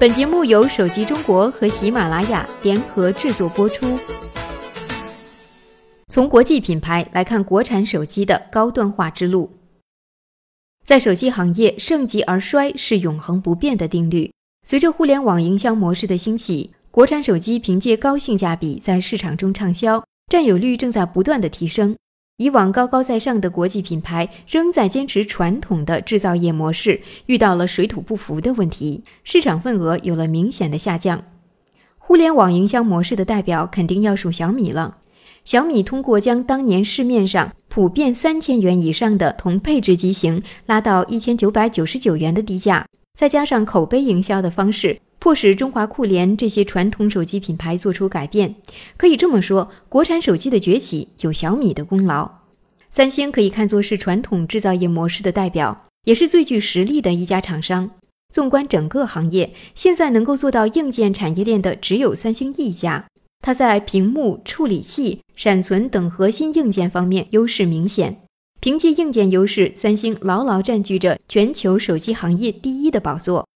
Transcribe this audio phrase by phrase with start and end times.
[0.00, 3.98] 本节目由手机中国和喜马拉雅联合制作播出。
[6.06, 9.50] 从国际品牌来看国产手机的高端化之路，
[10.84, 14.30] 在手机行业，盛极而衰是永恒不变的定律。
[14.62, 21.96] 随着互联网营销模式的兴起，国产手机凭借高性价比在市场中畅销，占有率正在不断的提升。
[22.38, 31.24] 以往高高在上的国际品牌仍在坚持传统的制造业模式，遇到了水土不服的问题，市场份额有了明显的下降。
[31.98, 34.98] 互联网营销模式的代表肯定要数小米了。
[35.44, 45.00] 小米通过将当年市面上普遍三千元以上的同配置机型拉到一千九百九十九元的低价，再加上口碑营销的方式。
[45.18, 48.54] 迫使中华酷联这些传统手机品牌做出改变，
[48.96, 52.30] 可以这么说，国产手机的崛起有小米的功劳。
[52.90, 57.90] 三星可以看作是传统制造业模式的代表，也是最具实力的一家厂商。
[58.32, 63.06] 纵观整个行业，现在能够做到硬件产业链的只有三星一家。
[63.40, 68.20] 它在屏幕、处理器、闪存等核心硬件方面优势明显。
[68.60, 73.47] 凭借硬件优势，三星牢牢占据着全球手机行业第一的宝座。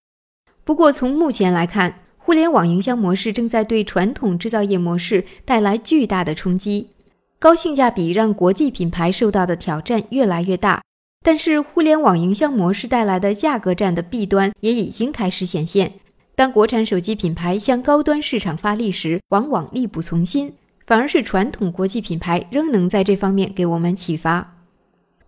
[0.64, 6.90] 不过，从目前来看，互联网营销模式正在对传统制造业模式带来巨大的冲击。
[7.40, 10.80] 高性价比让国际品牌受到的挑战越来越大，
[11.24, 15.94] 但是互联网营销模式带来的价格战的弊端也已经开始显现。
[16.36, 20.54] 当国产手机品牌向高端市场发力时，往往力不从心，
[20.86, 24.54] 反而是传统国际品牌仍能在这方面给我们启发。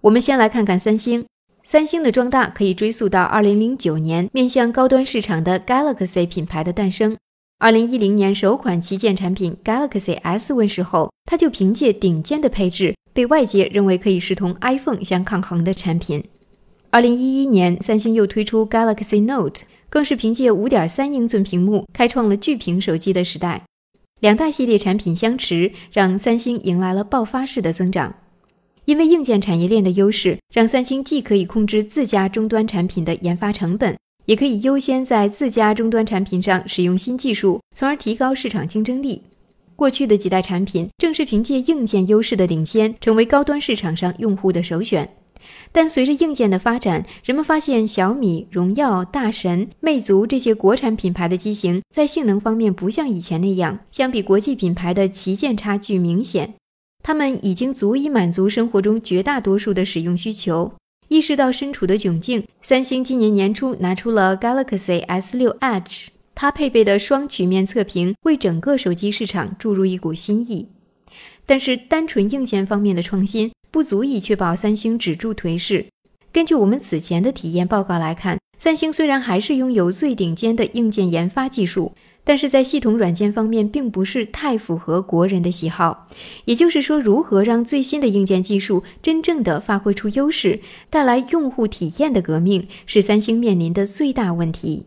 [0.03, 1.27] 我们先来看看三星。
[1.67, 7.17] 三星的壮大可以追溯到2009年面向高端市场的 Galaxy 品牌的诞生。
[7.61, 16.23] 2010年首款旗舰产品 Galaxy S 问世后，它就凭借顶尖的配置，被外界认为可以是同 iPhone 相抗衡的产品。
[16.93, 23.63] 2011年，三星又推出 Galaxy Note，更是凭借5.3英寸屏幕，开创了巨屏手机的时代。
[24.21, 28.17] 两大系列产品相持，让三星迎来了爆发式的增长。
[28.87, 33.97] 因为硬件产业链的优势，让三星既可以控制自家终端产品的研发成本，
[34.27, 39.23] 也可以优先在自家终端产品上使用新技术，从而提高市场竞争力。
[39.77, 45.09] 过去的几代产品正是凭借硬件优势的领先，成为高端市场上用户的首选。
[45.73, 56.55] 但随着硬件的发展，人们发现小米、荣耀、大神、魅族这些国产品牌的机型在性能方面不像以前那样，相比国际品牌的旗舰差距明显。
[57.05, 60.73] 他们已经足以满足生活中绝大多数的使用需求。
[61.09, 70.71] 意识到身处的窘境，三星今年年初拿出了 Galaxy S6 Edge，它配备的双曲面侧屏为整个手机市场注入一股新意。
[71.45, 75.85] 但是，单纯硬件方面的创新不足以确保三星止住颓势。
[76.33, 81.93] 根据我们此前的体验报告来看，三星虽然还是拥有最顶尖的硬件研发技术。
[82.25, 86.07] 但是在系统软件方面，并不是太符合国人的喜好。
[86.47, 94.87] 也就是说，如何让最新的硬件技术真正的发挥出优势，带来用户体验的革命，是三星面临的最大问题。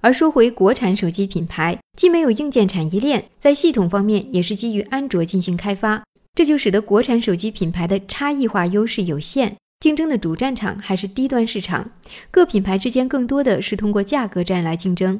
[0.00, 6.04] 而说回国产手机品牌，既没有硬件产业链，在系统方面也是基于安卓进行开发，
[6.36, 11.90] 这就使得国产手机品牌的差异化优势有限，竞争的主战场还是低端市场，
[12.30, 15.18] 各品牌之间更多的是通过价格战来竞争。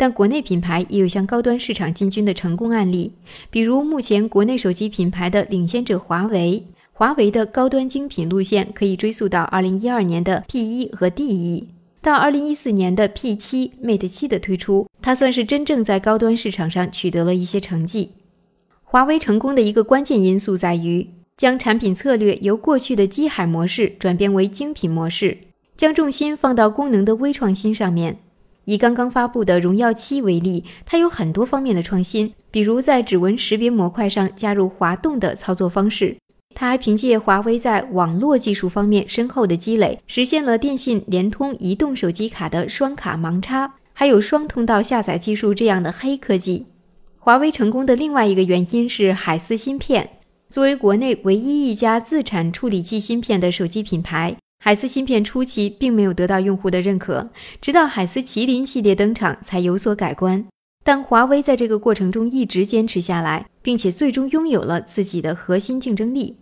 [0.00, 3.12] 但国内品牌也有向高端市场进军的成功案例，
[3.50, 6.64] 比如目前国内手机品牌的领先者华为。
[6.90, 11.64] 华为的高端精品路线可以追溯到2012年的 P1 和 D1，
[12.00, 18.12] 到2014年的 P7、Mate 7的推出，它算是真正在高端市场上取得了一些成绩。
[18.82, 25.36] 华为成功的一个关键因素在于将产品策略由过去的机海模式转变为精品模式，
[25.76, 28.16] 将重心放到功能的微创新上面。
[28.64, 36.16] 以刚刚发布的荣耀七为例，它有很多方面的创新，比如在指纹识别模块上加入滑动的操作方式。
[36.54, 46.66] 它还凭借华为在网络技术方面深厚的积累，实现了电信、联通、移动手机卡的双卡盲插，还有双通道下载技术这样的黑科技。
[47.18, 50.10] 华为成功的另外一个原因是海思芯片，
[50.48, 54.36] 作为国内唯一一家自产处理器芯片的手机品牌。
[54.62, 57.30] 海思芯片初期并没有得到用户的认可，
[57.62, 60.46] 直到海思麒麟系列登场才有所改观。
[60.84, 66.36] 但华为在这个过程中一直坚持下来，并且最终拥有了自己的核心竞争力。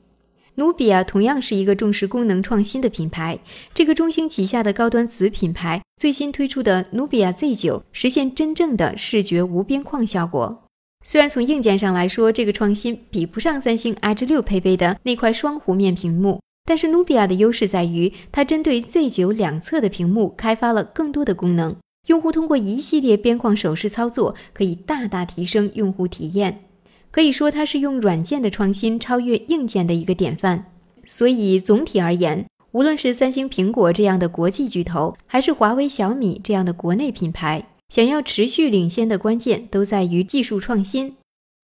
[0.56, 3.38] 努比亚同样是一个重视功能创新的品牌，
[3.72, 10.64] 这个中兴旗下的高端子品牌最新推出的努比亚 Z9 实现真正的视觉无边框效果。
[11.04, 16.40] 虽然从硬件上来说，这个创新比不上三星 Edge 六配备的那块双弧面屏幕。
[16.68, 21.74] 但是努比亚的优势在于，它针对 Z9 两侧的屏幕开发了更多的功能，
[22.08, 26.64] 用户通过一系列边框手势操作，可以大大提升用户体验。
[27.10, 30.66] 可以说，它是用软件的创新超越硬件的一个典范。
[31.06, 41.14] 所以总体而言，无论是三星、苹果这样的国际巨头，还是华为、小米这样的国内品牌，想要持续领先的关键都在于技术创新。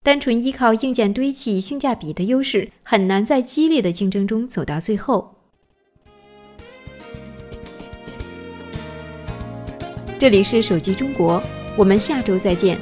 [0.04, 5.34] 单纯依靠硬件堆砌、性价比的优势，很难在激烈的竞争中走到最后。
[10.18, 11.42] 这里是手机中国，
[11.74, 12.78] 我们下周再见。